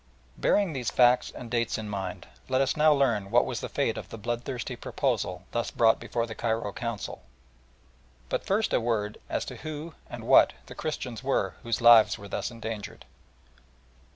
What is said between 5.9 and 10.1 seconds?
before the Cairo Council, but first a word as to who